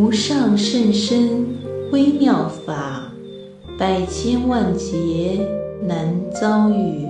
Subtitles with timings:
[0.00, 1.46] 无上甚深
[1.92, 3.12] 微妙法，
[3.78, 5.46] 百千万劫
[5.86, 7.06] 难遭遇。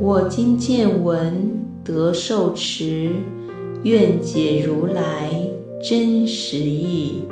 [0.00, 3.10] 我今见闻得受持，
[3.82, 5.28] 愿解如来
[5.82, 7.24] 真实义。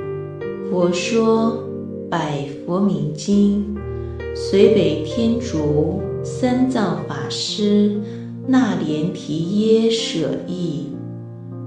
[0.70, 1.64] 佛说
[2.10, 3.74] 百佛明经，
[4.36, 7.98] 随北天竺三藏法师
[8.46, 10.88] 那连提耶舍译。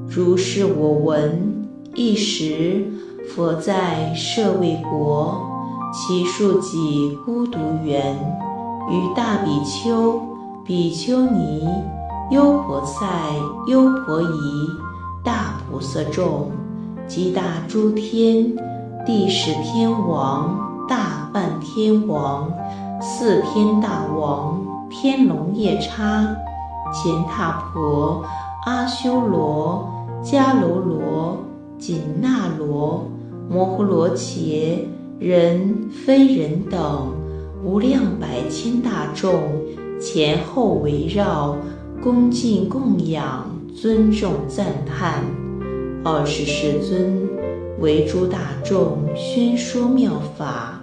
[0.07, 1.50] 如是我闻。
[1.93, 2.85] 一时，
[3.27, 5.41] 佛在舍卫国，
[5.93, 8.15] 其数己孤独园，
[8.89, 10.21] 与大比丘、
[10.63, 11.67] 比丘尼、
[12.31, 13.05] 优婆塞、
[13.67, 14.69] 优婆夷、
[15.21, 16.49] 大菩萨众，
[17.09, 18.55] 及大诸天、
[19.05, 22.53] 地十天王、大梵天王、
[23.01, 26.25] 四天大王、天龙夜叉、
[26.93, 28.23] 乾闼婆、
[28.65, 29.89] 阿修罗、
[30.23, 31.50] 迦楼罗。
[31.81, 33.09] 紧那罗、
[33.49, 34.87] 摩诃罗伽、
[35.17, 37.11] 人非人等
[37.65, 39.33] 无量百千大众
[39.99, 41.57] 前后围绕，
[41.99, 45.23] 恭敬供养，尊重赞叹。
[46.03, 47.27] 二十世尊
[47.79, 50.79] 为诸大众宣说妙法。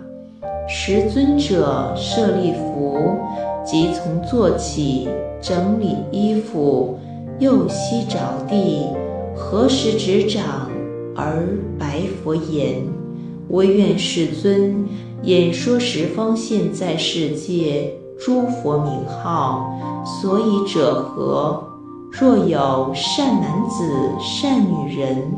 [0.68, 2.98] 十尊者舍利弗，
[3.64, 5.08] 即从坐起，
[5.40, 6.98] 整理衣服，
[7.38, 8.82] 右膝着地，
[9.36, 10.67] 合十指掌。
[11.20, 12.80] 而白佛言
[13.50, 14.86] ：“唯愿世尊
[15.24, 17.92] 演说十方现在世界
[18.24, 19.68] 诸佛名号，
[20.04, 21.64] 所以者何？
[22.12, 25.36] 若有善男子、善女人，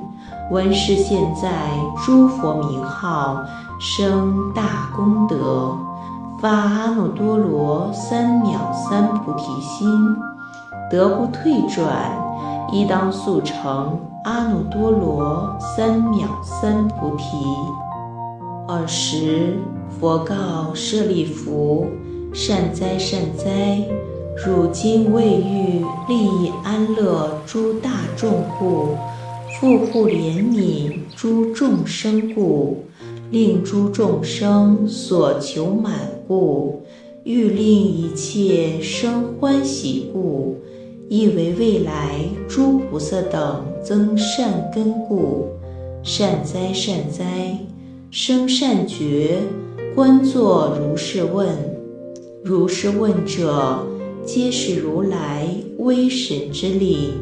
[0.50, 1.70] 闻是现在
[2.04, 3.38] 诸佛名号，
[3.80, 5.74] 生大功德，
[6.42, 9.88] 发阿耨多罗三藐三菩提心，
[10.90, 12.12] 得不退转，
[12.70, 17.24] 一当速成。”阿耨多罗三藐三菩提。
[18.68, 19.56] 尔时，
[19.88, 21.86] 佛告舍利弗
[22.34, 23.82] ：“善哉，善哉！
[24.36, 28.96] 汝今为欲利益安乐诸大众故，
[29.58, 32.84] 复护怜悯诸众生故，
[33.30, 35.94] 令诸众生所求满
[36.28, 36.82] 故，
[37.24, 40.58] 欲令一切生欢喜故。”
[41.08, 45.48] 亦为未来诸菩萨等增善根故，
[46.02, 47.58] 善哉善哉，
[48.10, 49.38] 生善觉，
[49.94, 51.48] 观作如是问。
[52.42, 53.86] 如是问者，
[54.24, 55.48] 皆是如来
[55.78, 57.14] 威神之力。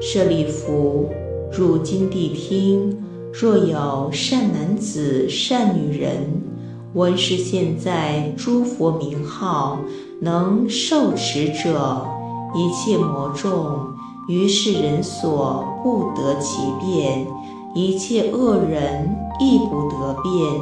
[0.00, 1.08] 舍利弗，
[1.50, 3.02] 汝今谛听。
[3.32, 6.42] 若有善男子、善女人，
[6.94, 9.78] 闻是现在诸佛名号，
[10.20, 12.06] 能受持者。
[12.54, 13.85] 一切魔众
[14.28, 17.26] 于是人所不得其便，
[17.74, 20.60] 一切恶人亦不得便，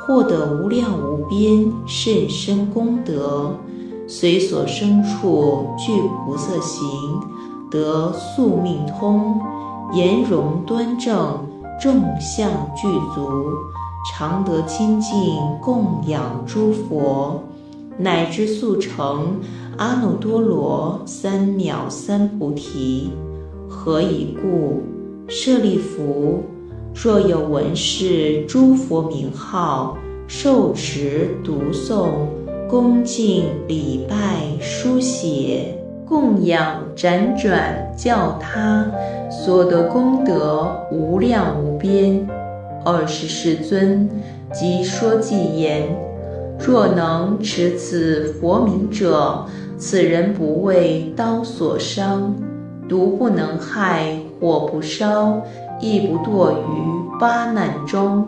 [0.00, 3.58] 获得无量无边甚深功德，
[4.06, 5.92] 随所生处具
[6.24, 7.20] 菩萨行，
[7.70, 9.38] 得宿命通，
[9.92, 11.40] 颜容端正，
[11.78, 13.28] 众相具足，
[14.10, 15.14] 常得清净
[15.60, 17.42] 供养诸佛。
[17.96, 19.38] 乃至速成
[19.76, 23.10] 阿耨多罗三藐三菩提。
[23.68, 24.82] 何以故？
[25.26, 26.42] 舍利弗，
[26.94, 29.96] 若有闻是诸佛名号，
[30.28, 32.06] 受持读诵，
[32.68, 35.76] 恭敬礼拜，书写，
[36.06, 38.86] 供养，辗转教他，
[39.30, 42.26] 所得功德无量无边。
[42.84, 44.08] 二十世尊
[44.52, 45.88] 即说偈言。
[46.56, 49.44] 若能持此佛名者，
[49.76, 52.34] 此人不为刀所伤，
[52.88, 55.40] 毒不能害，火不烧，
[55.80, 58.26] 亦不堕于八难中，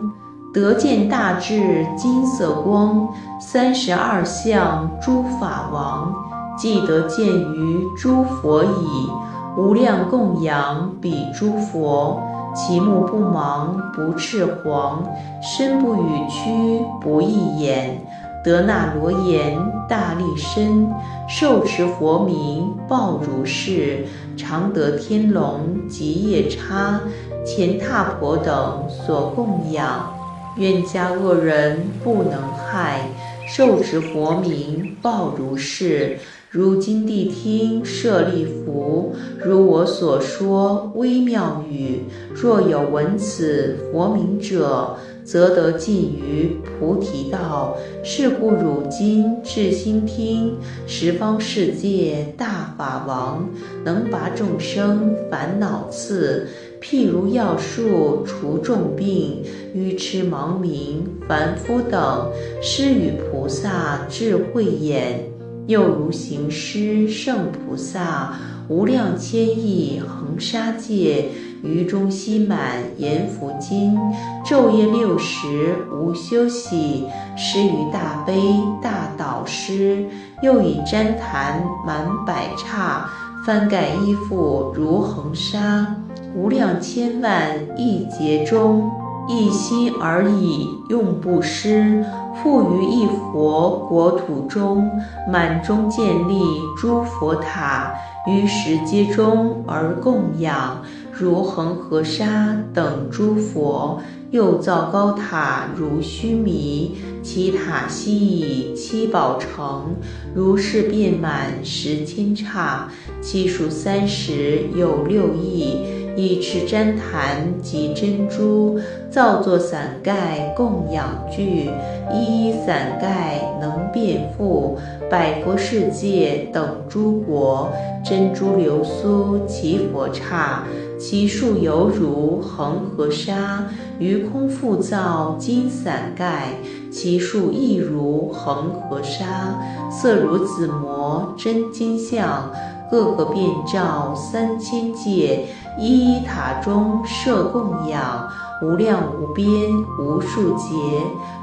[0.53, 3.07] 得见大智金色光，
[3.39, 6.13] 三十二相诸法王，
[6.57, 9.09] 既得见于诸佛已，
[9.57, 12.21] 无量供养彼诸佛。
[12.55, 15.03] 其目不盲，不赤黄，
[15.43, 18.01] 身不语屈，不异眼，
[18.43, 19.57] 得那罗延
[19.89, 20.89] 大力身，
[21.27, 24.05] 受持佛名，报如是，
[24.37, 27.01] 常得天龙及夜叉、
[27.45, 30.13] 乾闼婆等所供养，
[30.57, 33.09] 冤家恶人不能害，
[33.47, 36.17] 受持佛名，报如是。
[36.49, 39.13] 如今谛听，舍利弗，
[39.43, 44.95] 如我所说微妙语，若有闻此佛名者，
[45.27, 47.75] 则得尽于菩提道。
[48.01, 50.55] 是故汝今至心听，
[50.87, 53.49] 十方世界大法王，
[53.83, 56.47] 能拔众生烦恼刺，
[56.81, 59.43] 譬如药树除重病，
[59.73, 62.31] 愚痴盲民凡夫等，
[62.61, 65.19] 施与菩萨智慧眼；
[65.67, 68.33] 又如行施圣菩萨，
[68.67, 71.25] 无量千亿恒沙界。
[71.63, 73.97] 于中悉满阎浮金，
[74.45, 77.05] 昼夜六时无休息，
[77.35, 78.39] 施于大悲
[78.81, 80.05] 大导师，
[80.43, 83.09] 又以旃檀满百刹，
[83.43, 85.95] 翻盖衣服如恒沙，
[86.35, 88.89] 无量千万亿劫中，
[89.27, 92.05] 一心而已用不施，
[92.41, 94.89] 复于一佛国土中，
[95.29, 96.41] 满中建立
[96.77, 97.93] 诸佛塔，
[98.25, 100.81] 于十阶中而供养。
[101.19, 109.95] 如恒河沙等诸佛，又造高塔如须弥，其塔悉以七宝成，
[110.35, 112.87] 如是遍满十千刹，
[113.19, 118.79] 其数三十有六亿，以持旃檀及珍珠，
[119.11, 121.69] 造作伞盖供养具，
[122.11, 124.75] 一一伞盖能遍覆
[125.11, 127.71] 百国世界等诸国，
[128.03, 130.63] 珍珠流苏其佛刹。
[130.99, 133.67] 其数犹如恒河沙，
[133.99, 136.47] 于空复造金伞盖，
[136.91, 139.59] 其数亦如恒河沙，
[139.91, 142.51] 色如紫磨真金像，
[142.89, 145.45] 个个遍照三千界，
[145.77, 148.27] 一一塔中设供养，
[148.63, 149.51] 无量无边
[149.99, 150.73] 无数劫。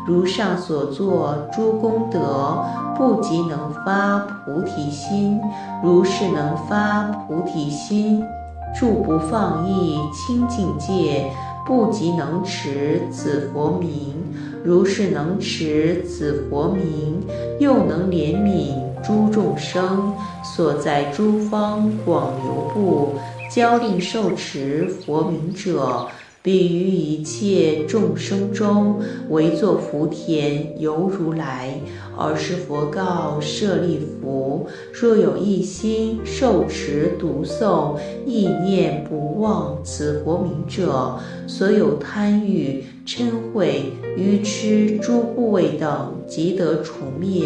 [0.06, 2.58] 如上所作诸功德，
[2.96, 5.40] 不及能发菩提心，
[5.82, 8.22] 如是能发菩提心。
[8.76, 11.30] 住不放逸清净戒，
[11.64, 14.16] 不及能持此佛名；
[14.64, 17.25] 如是能持此佛名，
[17.60, 23.10] 又能怜悯诸众生，所在诸方广流布，
[23.54, 26.08] 教令受持佛名者。
[26.42, 31.72] 彼于一切众生中，唯作福田犹如来。
[32.18, 37.96] 尔时佛告舍利弗：若有一心受持读诵、
[38.26, 41.16] 意念不忘此佛名者，
[41.46, 43.66] 所有贪欲、嗔恚、
[44.16, 47.44] 愚痴诸部位等，即得除灭。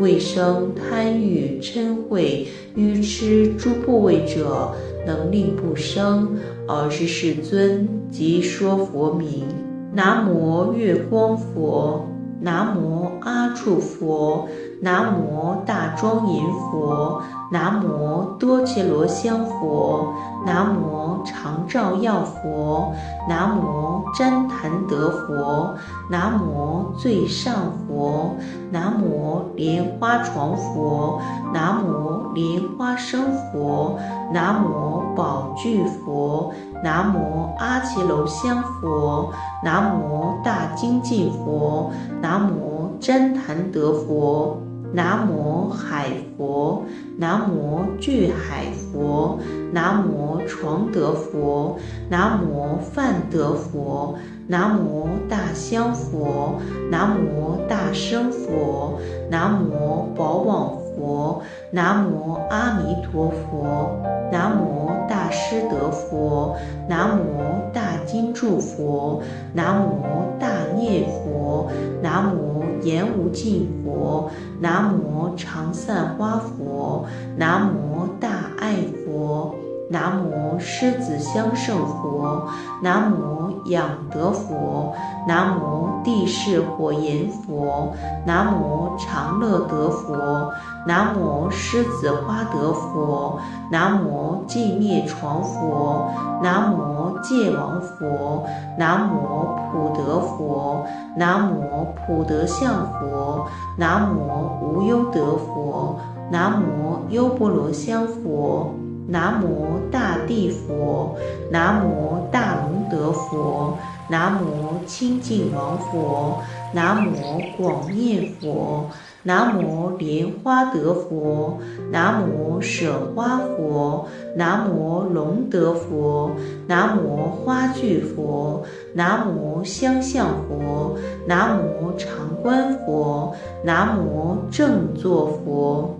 [0.00, 4.74] 未生贪欲、嗔恚、愚痴诸部位者，
[5.06, 6.36] 能力不生。
[6.66, 9.44] 而是世尊即说佛名：
[9.92, 12.08] 南无月光佛，
[12.40, 14.48] 南无阿处佛，
[14.84, 20.12] 南无大庄严佛，南无多伽罗香佛，
[20.44, 22.92] 南无常照耀佛，
[23.26, 25.74] 南无旃檀德佛，
[26.10, 27.54] 南无最上
[27.88, 28.36] 佛，
[28.70, 31.18] 南无莲花床佛，
[31.54, 33.98] 南无莲花生佛，
[34.34, 36.52] 南无宝具佛，
[36.82, 39.32] 南无阿伽罗香佛，
[39.62, 41.90] 南无大精进佛，
[42.20, 44.58] 南无旃檀德佛。
[44.94, 46.06] 南无海
[46.36, 46.84] 佛，
[47.18, 49.40] 南无巨海佛，
[49.72, 51.76] 南无床德佛，
[52.08, 56.60] 南无梵德佛，南无大香佛，
[56.92, 61.42] 南无大生佛，南无宝往佛，
[61.72, 66.56] 南无阿弥陀佛，南无大师德佛，
[66.88, 67.82] 南无大
[68.14, 69.20] 金柱佛，
[69.54, 71.68] 南无大涅佛，
[72.00, 72.54] 南无。
[72.82, 74.30] 言无尽佛，
[74.60, 77.06] 南无常散花佛，
[77.38, 78.74] 南无大爱
[79.06, 79.54] 佛，
[79.90, 82.46] 南无狮子香胜佛，
[82.82, 84.94] 南无养德佛，
[85.28, 87.92] 南无地势火焰佛，
[88.24, 90.52] 南无常乐德佛，
[90.86, 93.38] 南无狮子花德佛，
[93.70, 96.10] 南无寂灭床佛，
[96.42, 98.44] 南无戒王佛，
[98.78, 100.84] 南无普德佛。
[101.16, 108.74] 南无普德相佛，南无无忧德佛，南无优波罗香佛，
[109.06, 111.16] 南无大地佛，
[111.50, 113.76] 南无大龙德佛，
[114.08, 116.42] 南无清净王佛，
[116.72, 118.86] 南无广念佛。
[119.26, 121.58] 南无莲花德佛，
[121.90, 124.06] 南无舍花佛，
[124.36, 126.30] 南无龙德佛，
[126.66, 133.34] 南无花具佛，南无香相佛，南无常观佛，
[133.64, 135.98] 南无正坐佛。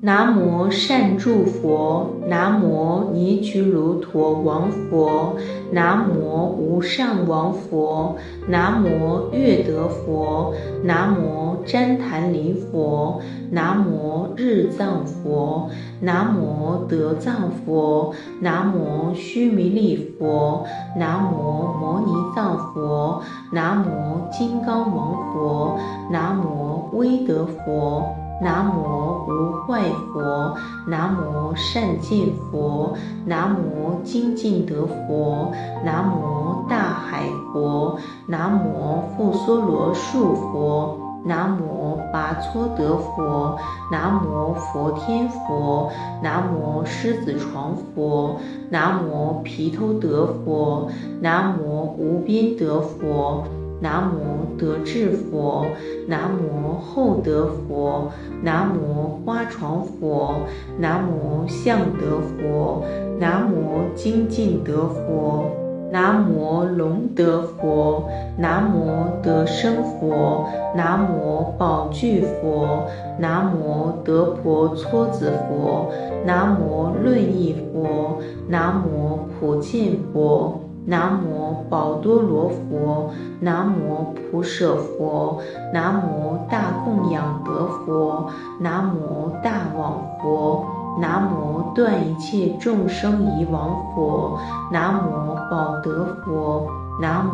[0.00, 5.34] 南无善住佛，南无尼俱卢陀王佛，
[5.72, 8.14] 南无无上王佛，
[8.46, 15.68] 南无月德佛，南无旃檀梨佛，南无日藏佛，
[16.00, 20.64] 南无德藏佛，南无须弥利佛，
[20.96, 25.76] 南无摩尼藏佛，南无金刚王佛，
[26.12, 28.27] 南无威德佛。
[28.40, 32.94] 南无无坏佛，南无善见佛，
[33.26, 35.50] 南无精进德佛，
[35.84, 43.58] 南无大海佛，南无复梭罗树佛，南无拔搓德佛，
[43.90, 45.90] 南无佛天佛，
[46.22, 48.36] 南无狮子床佛，
[48.70, 50.88] 南无毗头德佛，
[51.20, 53.42] 南无无边德佛。
[53.80, 55.66] 南无德智佛，
[56.08, 58.10] 南无厚德佛，
[58.42, 60.34] 南无花床佛，
[60.78, 62.82] 南无相德佛，
[63.20, 65.44] 南无精进德佛，
[65.92, 72.84] 南无龙德佛，南无德生佛，南无宝具佛，
[73.18, 75.92] 南无德婆搓子佛，
[76.26, 78.18] 南无论义佛，
[78.48, 80.60] 南无普见佛。
[80.90, 83.10] 南无宝多罗佛，
[83.40, 85.40] 南无普舍佛，
[85.72, 90.64] 南无大供养德佛，南无大王佛，
[91.00, 94.38] 南无断一切众生疑王佛，
[94.72, 96.66] 南无宝德佛，
[97.00, 97.30] 南无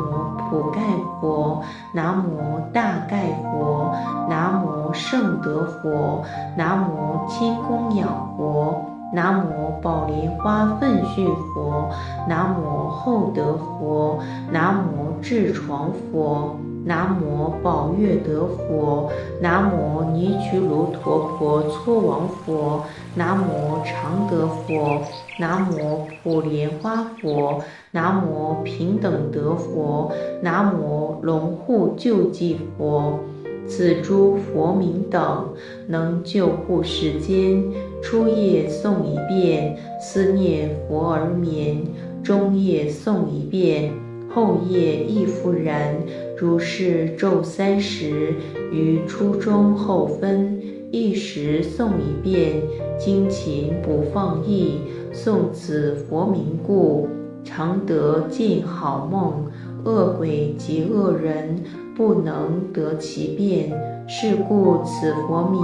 [0.50, 0.80] 普盖
[1.20, 1.62] 佛，
[1.92, 3.90] 南无大盖佛，
[4.28, 6.22] 南无圣德佛，
[6.56, 8.93] 南无天供养佛。
[9.14, 11.88] 南无宝莲花奋迅佛，
[12.28, 14.18] 南无厚德佛，
[14.50, 19.09] 南无智床佛，南无宝月德佛，
[19.40, 22.83] 南无尼俱卢陀婆搓王佛，
[23.14, 25.00] 南无常德佛，
[25.38, 30.11] 南无普莲花佛，南无平等德佛，
[30.42, 33.21] 南无龙护救济佛。
[33.66, 35.49] 此诸佛名等，
[35.87, 37.64] 能救护世间。
[38.04, 41.78] 初夜诵一遍，思念佛而眠；
[42.23, 43.94] 中夜诵一遍，
[44.28, 45.96] 后夜亦复然。
[46.37, 48.34] 如是昼三时，
[48.70, 50.61] 于初中后分，
[50.92, 52.62] 一时诵一遍。
[52.99, 54.78] 精勤不放逸，
[55.12, 57.08] 诵此佛名故，
[57.42, 59.50] 常得见好梦。
[59.84, 61.62] 恶鬼及恶人
[61.96, 63.73] 不能得其便，
[64.06, 65.61] 是故此佛名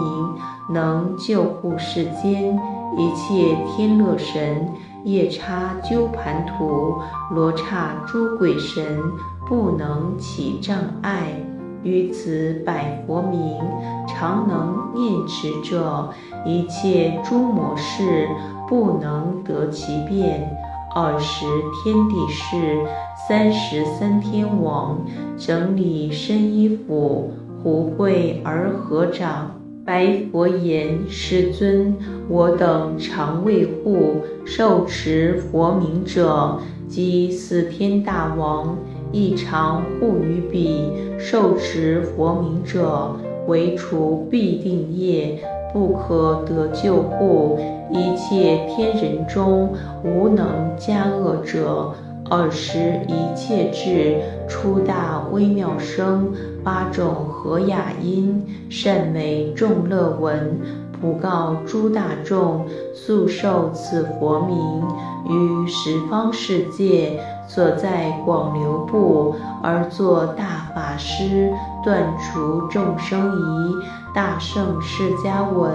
[0.72, 2.58] 能救护世间
[2.96, 4.68] 一切天乐神、
[5.04, 6.98] 夜叉鸠盘荼、
[7.32, 8.98] 罗刹诸鬼神
[9.46, 11.34] 不能起障碍。
[11.82, 13.58] 于此百佛名，
[14.06, 16.10] 常能念持者，
[16.44, 18.28] 一切诸魔事
[18.68, 20.50] 不能得其便。
[20.94, 21.46] 二十
[21.84, 22.86] 天地事。
[23.28, 24.98] 三十三天王
[25.38, 27.30] 整理身衣服，
[27.62, 29.50] 胡跪而合掌，
[29.84, 31.94] 白佛言：“师尊，
[32.28, 38.78] 我等常为护受持佛名者，即四天大王，
[39.12, 43.14] 亦常护于彼受持佛名者，
[43.46, 45.38] 为除必定业，
[45.72, 47.58] 不可得救护。
[47.90, 50.46] 一切天人中，无能
[50.78, 51.92] 加恶者。”
[52.32, 60.60] 二十一切智出大微妙声，八种和雅音，善美众乐闻，
[61.00, 64.82] 普告诸大众，速受此佛名，
[65.28, 71.50] 于十方世界所在广流部，而作大法师，
[71.84, 73.74] 断除众生疑。
[74.12, 75.72] 大圣释迦文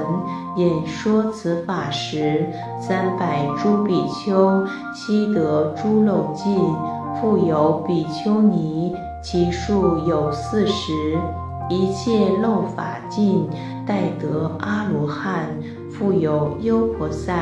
[0.58, 2.46] 演说此法时，
[2.82, 6.54] 三百诸比丘悉得诸漏尽，
[7.20, 8.94] 复有比丘尼，
[9.24, 10.92] 其数有四十。
[11.68, 13.48] 一切漏法尽，
[13.88, 15.48] 待得阿罗汉，
[15.90, 17.34] 复有优婆塞，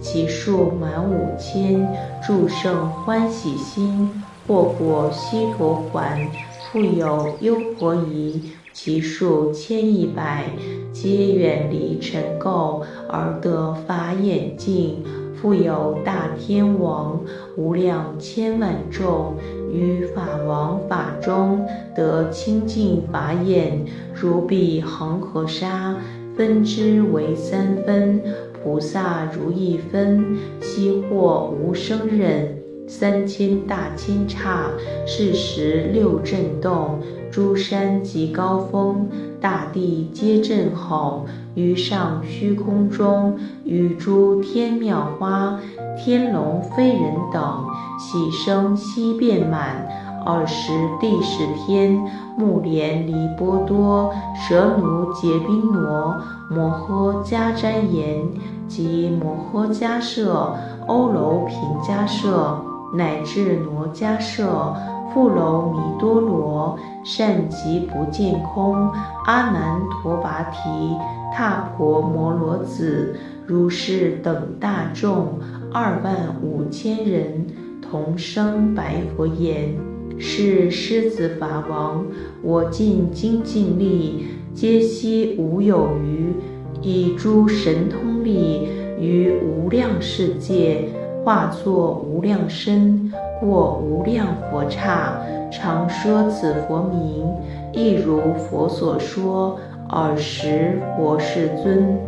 [0.00, 1.86] 其数满五千。
[2.20, 4.10] 诸圣欢喜心，
[4.48, 6.28] 或果悉陀还，
[6.72, 8.50] 复有优婆夷。
[8.72, 10.44] 其数千亿百，
[10.92, 15.04] 皆远离尘垢而得法眼净。
[15.40, 17.18] 复有大天王
[17.56, 19.34] 无量千万众，
[19.72, 21.66] 于法王法中
[21.96, 23.82] 得清净法眼，
[24.14, 25.96] 如彼恒河沙，
[26.36, 28.20] 分之为三分；
[28.62, 32.54] 菩萨如一分，悉获无生忍。
[32.86, 34.68] 三千大千刹，
[35.06, 36.98] 是时六震动，
[37.30, 39.08] 诸山及高峰，
[39.40, 41.26] 大地皆震吼。
[41.54, 45.58] 于上虚空中，与诸天妙花、
[45.98, 47.66] 天龙飞人等，
[47.98, 49.86] 喜声悉遍满。
[50.26, 50.70] 尔时
[51.00, 51.98] 地势天、
[52.36, 56.14] 目连离波多、舍奴结宾罗、
[56.50, 58.22] 摩诃迦旃延
[58.68, 60.54] 及摩诃迦摄、
[60.86, 62.62] 欧楼频迦摄，
[62.94, 64.76] 乃至罗迦摄、
[65.12, 68.90] 富楼弥多罗、善极不见空、
[69.26, 70.96] 阿难陀跋提、
[71.34, 75.38] 踏婆摩罗子，如是等大众
[75.72, 77.46] 二万五千人，
[77.80, 79.74] 同声白佛言。
[80.22, 82.04] 是狮子法王，
[82.42, 86.34] 我尽精尽力，皆悉无有余，
[86.82, 88.68] 以诸神通力，
[89.00, 90.86] 于无量世界
[91.24, 97.26] 化作无量身，过无量佛刹，常说此佛名，
[97.72, 99.58] 亦如佛所说。
[99.92, 101.98] 尔时佛世尊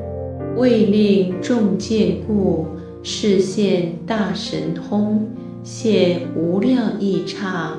[0.56, 2.64] 为令众见故，
[3.02, 5.26] 示现大神通，
[5.64, 7.72] 现无量异刹。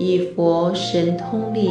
[0.00, 1.70] 以佛神通力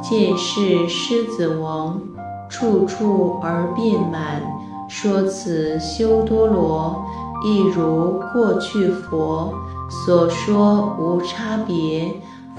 [0.00, 2.00] 见是狮子王，
[2.48, 4.40] 处处而遍满，
[4.88, 7.04] 说此修多罗，
[7.44, 9.54] 亦如过去佛
[9.88, 12.12] 所说无差别。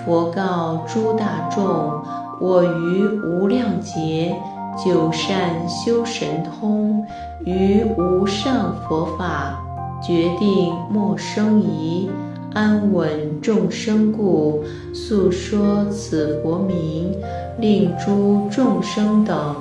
[0.05, 2.01] 佛告诸大众：
[2.39, 4.35] 我于无量劫
[4.83, 7.05] 九善修神通，
[7.45, 9.61] 于无上佛法
[10.01, 12.09] 决定莫生疑。
[12.53, 14.61] 安稳众生故，
[14.93, 17.15] 诉说此佛名，
[17.59, 19.55] 令诸众生等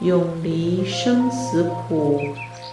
[0.00, 2.18] 永离生死苦。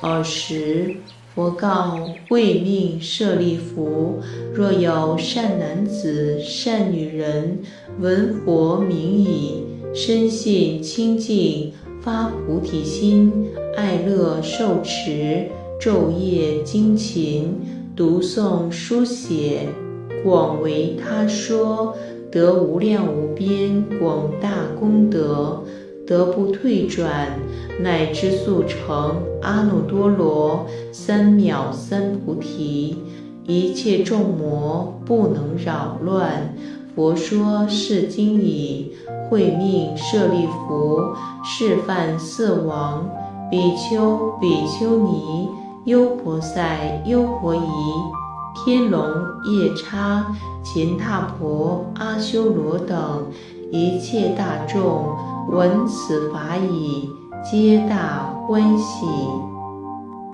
[0.01, 0.96] 尔时，
[1.36, 4.20] 佛告慧命舍利弗：
[4.54, 7.60] 若有善男子、善女人，
[8.00, 11.72] 闻佛名已，深信清净，
[12.02, 13.32] 发菩提心，
[13.78, 15.48] 爱乐受持，
[15.80, 17.54] 昼夜精勤。
[17.96, 19.68] 读诵书写，
[20.24, 21.96] 广为他说，
[22.32, 25.64] 得无量无边广大功德，
[26.10, 27.28] 得不退转，
[27.80, 32.98] 乃至速成阿耨多罗三藐三菩提，
[33.45, 36.56] 一切众魔不能扰乱。
[36.95, 38.91] 佛说是经已，
[39.30, 41.00] 会命舍利弗，
[41.45, 43.08] 示范色王、
[43.52, 45.48] 比丘、比丘尼。
[45.86, 47.62] 优婆塞、优婆夷、
[48.54, 49.02] 天龙、
[49.45, 50.26] 夜叉、
[50.63, 53.26] 乾闼婆、阿修罗等
[53.71, 55.15] 一切大众
[55.49, 57.10] 闻此法已，
[57.43, 59.05] 皆大欢喜，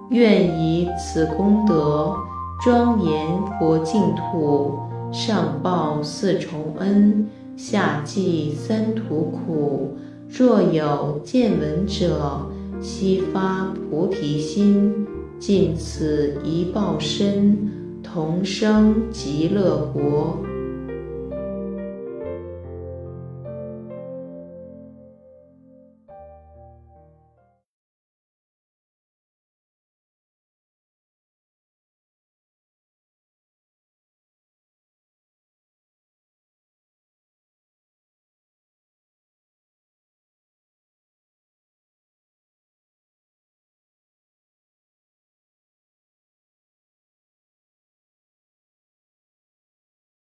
[0.10, 2.16] 愿以此功德
[2.64, 3.28] 庄严
[3.60, 4.80] 佛净土，
[5.12, 9.98] 上报四重恩，下济三途苦。
[10.30, 12.42] 若有见闻者，
[12.80, 15.06] 悉发菩提心。
[15.38, 17.70] 尽此一报身，
[18.02, 20.38] 同生极乐国。